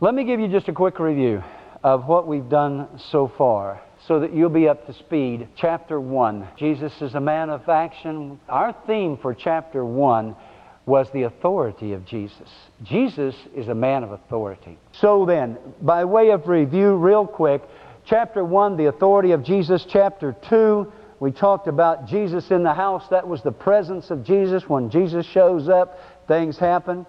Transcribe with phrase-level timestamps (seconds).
[0.00, 1.42] Let me give you just a quick review
[1.82, 5.48] of what we've done so far so that you'll be up to speed.
[5.56, 8.38] Chapter 1 Jesus is a man of action.
[8.48, 10.36] Our theme for chapter 1
[10.86, 12.48] was the authority of Jesus.
[12.84, 14.78] Jesus is a man of authority.
[14.92, 17.62] So then, by way of review, real quick,
[18.06, 19.84] chapter 1, the authority of Jesus.
[19.90, 23.02] Chapter 2, we talked about Jesus in the house.
[23.10, 24.68] That was the presence of Jesus.
[24.68, 27.04] When Jesus shows up, things happen.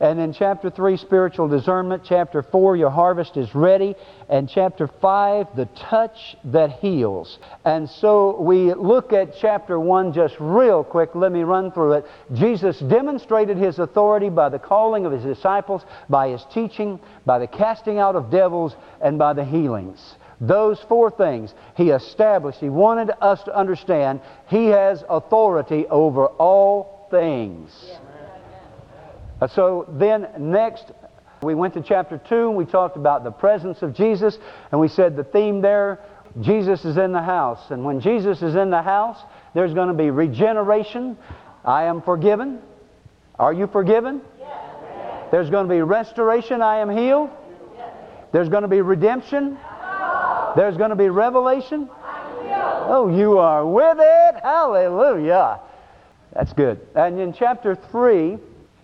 [0.00, 2.02] And in chapter 3, spiritual discernment.
[2.04, 3.94] Chapter 4, your harvest is ready.
[4.28, 7.38] And chapter 5, the touch that heals.
[7.64, 11.14] And so we look at chapter 1 just real quick.
[11.14, 12.06] Let me run through it.
[12.34, 17.46] Jesus demonstrated his authority by the calling of his disciples, by his teaching, by the
[17.46, 20.16] casting out of devils, and by the healings.
[20.40, 22.58] Those four things he established.
[22.58, 27.70] He wanted us to understand he has authority over all things.
[27.88, 28.05] Yeah.
[29.40, 30.92] Uh, so then next,
[31.42, 34.38] we went to chapter 2 and we talked about the presence of Jesus
[34.72, 36.00] and we said the theme there,
[36.40, 37.70] Jesus is in the house.
[37.70, 39.18] And when Jesus is in the house,
[39.54, 41.16] there's going to be regeneration.
[41.64, 42.60] I am forgiven.
[43.38, 44.22] Are you forgiven?
[44.38, 45.30] Yes.
[45.30, 46.62] There's going to be restoration.
[46.62, 47.30] I am healed.
[47.76, 47.90] Yes.
[48.32, 49.58] There's going to be redemption.
[50.56, 51.90] There's going to be revelation.
[52.88, 54.40] Oh, you are with it.
[54.42, 55.60] Hallelujah.
[56.32, 56.80] That's good.
[56.94, 58.38] And in chapter 3,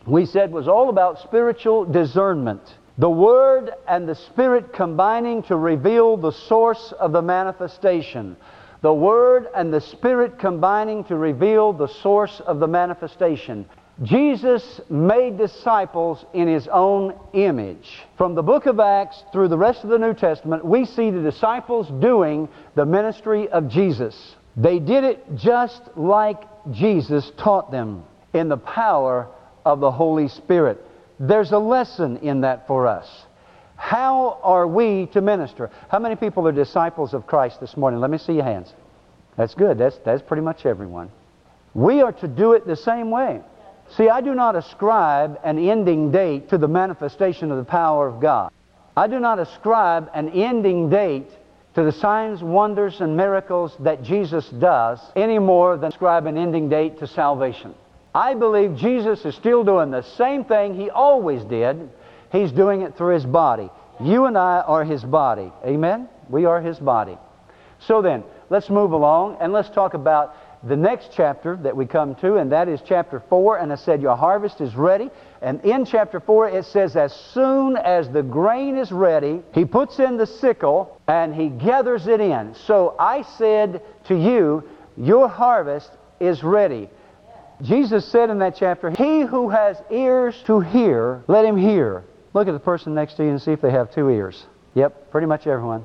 [0.06, 2.60] we said was all about spiritual discernment.
[2.98, 8.36] The Word and the Spirit combining to reveal the source of the manifestation.
[8.82, 13.66] The Word and the Spirit combining to reveal the source of the manifestation.
[14.02, 18.00] Jesus made disciples in His own image.
[18.18, 21.22] From the book of Acts through the rest of the New Testament, we see the
[21.22, 24.34] disciples doing the ministry of Jesus.
[24.56, 28.04] They did it just like Jesus taught them
[28.34, 29.28] in the power
[29.64, 30.84] of the Holy Spirit.
[31.18, 33.08] There's a lesson in that for us.
[33.76, 35.70] How are we to minister?
[35.88, 38.00] How many people are disciples of Christ this morning?
[38.00, 38.72] Let me see your hands.
[39.36, 39.78] That's good.
[39.78, 41.10] That's, that's pretty much everyone.
[41.74, 43.40] We are to do it the same way.
[43.96, 48.20] See, I do not ascribe an ending date to the manifestation of the power of
[48.20, 48.52] God.
[48.96, 51.28] I do not ascribe an ending date
[51.74, 56.68] to the signs, wonders, and miracles that Jesus does any more than ascribe an ending
[56.68, 57.74] date to salvation.
[58.14, 61.90] I believe Jesus is still doing the same thing He always did.
[62.30, 63.70] He's doing it through His body.
[64.00, 65.52] You and I are His body.
[65.64, 66.08] Amen?
[66.28, 67.16] We are His body.
[67.78, 72.14] So then, let's move along and let's talk about the next chapter that we come
[72.16, 73.58] to, and that is chapter 4.
[73.58, 75.10] And I said, Your harvest is ready.
[75.40, 79.98] And in chapter 4, it says, As soon as the grain is ready, he puts
[79.98, 82.54] in the sickle and he gathers it in.
[82.54, 85.90] So I said to you, Your harvest
[86.20, 86.88] is ready.
[87.62, 92.04] Jesus said in that chapter, He who has ears to hear, let him hear.
[92.34, 94.46] Look at the person next to you and see if they have two ears.
[94.74, 95.84] Yep, pretty much everyone.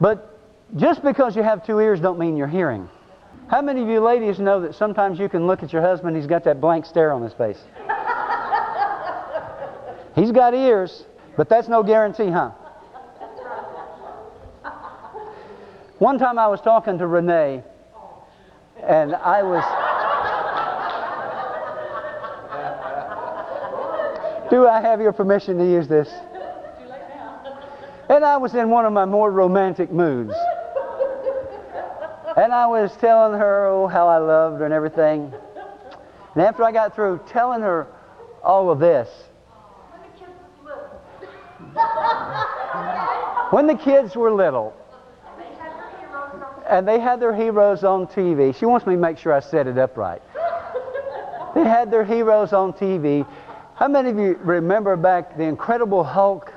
[0.00, 0.38] But
[0.76, 2.88] just because you have two ears don't mean you're hearing.
[3.48, 6.26] How many of you ladies know that sometimes you can look at your husband, he's
[6.26, 7.58] got that blank stare on his face?
[10.14, 11.04] he's got ears,
[11.36, 12.52] but that's no guarantee, huh?
[15.98, 17.62] One time I was talking to Renee,
[18.90, 19.62] and I was.
[24.50, 26.08] Do I have your permission to use this?
[28.08, 30.34] And I was in one of my more romantic moods.
[32.36, 35.32] And I was telling her oh, how I loved her and everything.
[36.34, 37.86] And after I got through telling her
[38.42, 39.08] all of this,
[43.50, 44.74] when the kids were little,
[46.70, 48.54] and they had their heroes on TV.
[48.54, 50.22] She wants me to make sure I set it up right.
[51.54, 53.26] They had their heroes on TV.
[53.74, 56.52] How many of you remember back the Incredible Hulk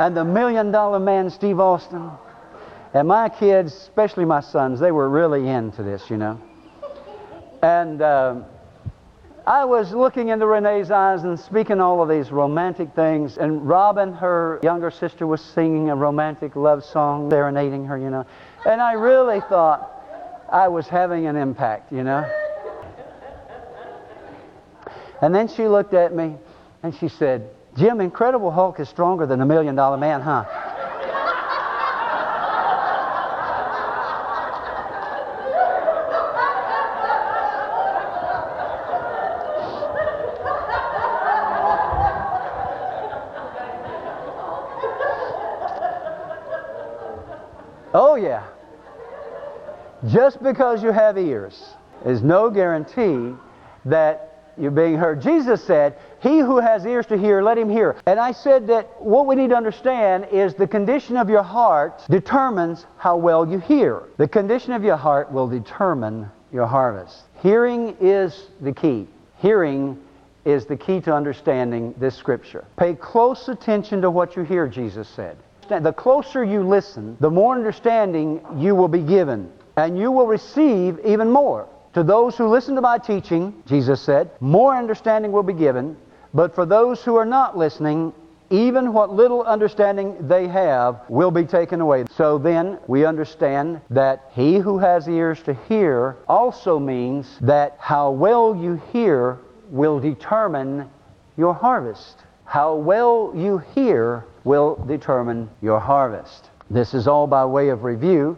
[0.00, 2.10] and the Million Dollar Man Steve Austin?
[2.92, 6.40] And my kids, especially my sons, they were really into this, you know.
[7.62, 8.40] And uh,
[9.46, 13.38] I was looking into Renee's eyes and speaking all of these romantic things.
[13.38, 18.24] And Robin, her younger sister, was singing a romantic love song, serenading her, you know.
[18.64, 19.90] And I really thought
[20.48, 22.24] I was having an impact, you know.
[25.20, 26.36] And then she looked at me
[26.84, 30.44] and she said, Jim, Incredible Hulk is stronger than a million dollar man, huh?
[48.12, 48.44] Oh, yeah.
[50.06, 51.64] Just because you have ears
[52.04, 53.34] is no guarantee
[53.86, 55.22] that you're being heard.
[55.22, 57.96] Jesus said, He who has ears to hear, let him hear.
[58.04, 62.02] And I said that what we need to understand is the condition of your heart
[62.10, 64.02] determines how well you hear.
[64.18, 67.22] The condition of your heart will determine your harvest.
[67.42, 69.08] Hearing is the key.
[69.38, 69.96] Hearing
[70.44, 72.66] is the key to understanding this scripture.
[72.76, 75.38] Pay close attention to what you hear, Jesus said.
[75.68, 80.98] The closer you listen, the more understanding you will be given, and you will receive
[81.04, 81.68] even more.
[81.94, 85.96] To those who listen to my teaching, Jesus said, more understanding will be given,
[86.34, 88.12] but for those who are not listening,
[88.50, 92.04] even what little understanding they have will be taken away.
[92.14, 98.10] So then we understand that he who has ears to hear also means that how
[98.10, 99.38] well you hear
[99.70, 100.90] will determine
[101.36, 102.18] your harvest.
[102.44, 106.50] How well you hear will determine your harvest.
[106.70, 108.36] This is all by way of review.